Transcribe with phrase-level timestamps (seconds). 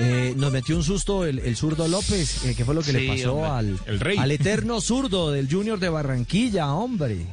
[0.00, 2.44] eh, nos metió un susto el, el zurdo López.
[2.44, 4.18] eh, ¿Qué fue lo que le pasó hombre, al, el rey.
[4.18, 7.26] al eterno zurdo del Junior de Barranquilla, hombre?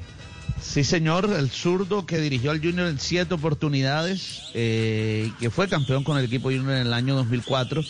[0.61, 6.03] Sí, señor, el zurdo que dirigió al Junior en siete oportunidades eh, que fue campeón
[6.03, 7.83] con el equipo Junior en el año 2004.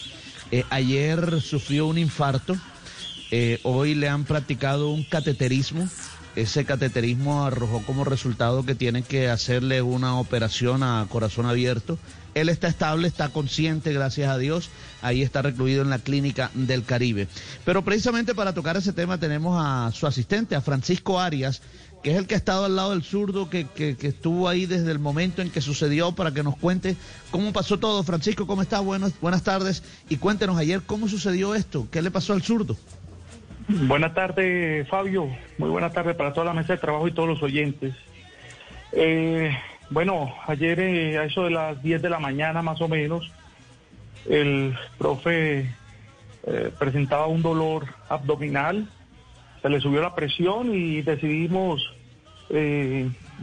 [0.52, 2.56] eh, ayer sufrió un infarto.
[3.32, 5.88] eh, hoy le han practicado un cateterismo.
[6.36, 11.98] Ese cateterismo arrojó como resultado que tienen que hacerle una operación a corazón abierto.
[12.34, 14.70] Él está estable, está consciente, gracias a Dios.
[15.02, 17.30] Ahí está recluido en la clínica del Caribe.
[17.64, 21.62] Pero precisamente para tocar ese tema tenemos a su asistente, a Francisco Arias,
[22.04, 24.66] que es el que ha estado al lado del zurdo, que, que, que estuvo ahí
[24.66, 26.98] desde el momento en que sucedió, para que nos cuente
[27.32, 28.04] cómo pasó todo.
[28.04, 28.82] Francisco, ¿cómo está?
[28.82, 29.84] Buenas, buenas tardes.
[30.10, 32.76] Y cuéntenos ayer cómo sucedió esto, qué le pasó al zurdo.
[33.68, 35.28] Buenas tardes, Fabio.
[35.58, 37.96] Muy buenas tardes para toda la mesa de trabajo y todos los oyentes.
[38.92, 39.58] Eh,
[39.90, 43.32] bueno, ayer eh, a eso de las 10 de la mañana más o menos,
[44.30, 45.72] el profe
[46.46, 48.88] eh, presentaba un dolor abdominal,
[49.64, 51.92] se le subió la presión y decidimos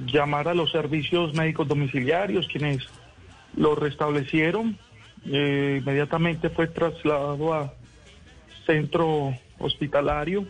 [0.07, 2.89] llamar a los servicios médicos domiciliarios, quienes
[3.57, 4.79] lo restablecieron.
[5.25, 7.75] Inmediatamente fue trasladado a
[8.65, 10.47] centro hospitalario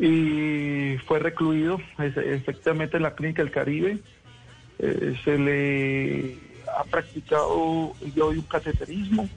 [0.00, 3.98] y fue recluido efectivamente en la clínica del Caribe.
[4.78, 6.38] Eh, se le
[6.76, 9.28] ha practicado el hoy un cateterismo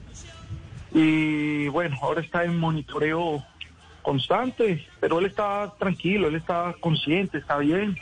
[0.92, 3.44] y bueno, ahora está en monitoreo
[4.02, 7.96] constante, pero él está tranquilo, él está consciente, está bien,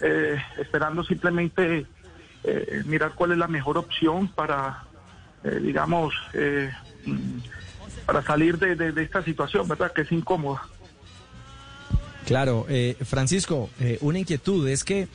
[0.00, 1.86] eh, esperando simplemente
[2.44, 4.84] eh, mirar cuál es la mejor opción para,
[5.44, 6.14] eh, digamos,
[8.06, 9.92] para salir de, de- de esta situación, ¿verdad?
[9.92, 10.62] Que es incómoda.
[12.26, 15.08] Claro, eh, Francisco, eh, una inquietud es que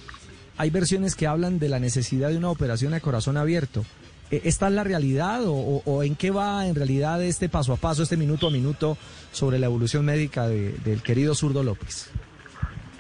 [0.57, 3.85] hay versiones que hablan de la necesidad de una operación a corazón abierto.
[4.31, 7.73] Eh, ¿Esta es la realidad o, o- o en qué va en realidad este paso
[7.73, 8.97] a paso, este minuto a minuto
[9.31, 12.09] sobre la evolución médica de- del querido zurdo López?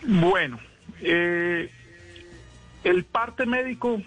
[0.05, 0.59] Bueno,
[1.01, 1.71] eh,
[2.83, 4.01] el parte médico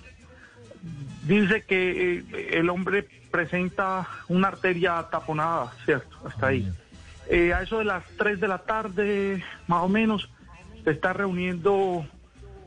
[1.24, 6.16] dice que eh, el hombre presenta una arteria taponada, ¿cierto?
[6.26, 6.70] Hasta ahí.
[7.28, 10.30] Eh, a eso de las 3 de la tarde, más o menos,
[10.84, 12.06] se está reuniendo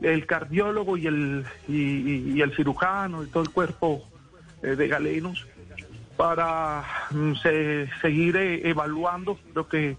[0.02, 4.06] el cardiólogo y el, y, el cirujano y todo el cuerpo
[4.62, 5.46] eh, de galenos
[6.16, 9.38] para mm, se- seguir evaluando.
[9.52, 9.96] Creo que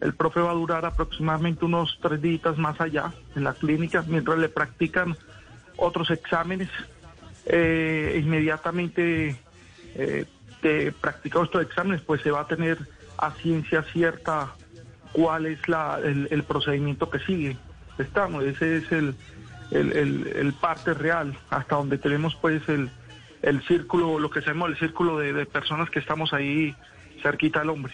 [0.00, 4.38] el profe va a durar aproximadamente unos tres días más allá en la clínica mientras
[4.38, 5.16] le practican
[5.76, 6.68] otros exámenes.
[7.52, 9.34] Eh, inmediatamente
[9.96, 10.24] eh,
[10.62, 12.78] de practicar estos exámenes, pues se va a tener
[13.18, 14.54] a ciencia cierta
[15.12, 17.56] cuál es la, el, procedimiento que sigue.
[17.98, 19.14] Estamos, ese es el-
[19.72, 22.88] el parte real, hasta donde tenemos pues el,
[23.42, 26.74] el círculo, lo que sabemos, el círculo de, de personas que estamos ahí
[27.22, 27.92] cerquita al hombre.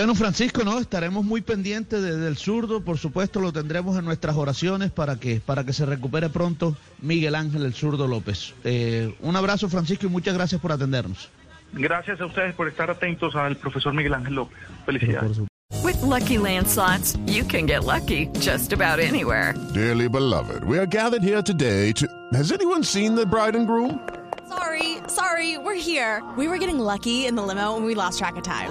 [0.00, 4.34] Bueno, Francisco, no, estaremos muy pendientes de- del zurdo, por supuesto lo tendremos en nuestras
[4.34, 8.54] oraciones para que, para que se recupere pronto Miguel Ángel el zurdo López.
[8.64, 11.28] Eh, un abrazo, Francisco, y muchas gracias por atendernos.
[11.74, 14.56] Gracias a ustedes por estar atentos al profesor Miguel Ángel López.
[14.86, 15.38] Felicidades.
[15.84, 19.52] With Lucky Land slots, you can get lucky just about anywhere.
[19.74, 22.06] Dearly beloved, we are gathered here today to.
[22.32, 24.00] Has anyone seen the bride and groom?
[24.48, 26.22] Sorry, sorry, we're here.
[26.38, 28.70] We were getting lucky in the limo and we lost track of time.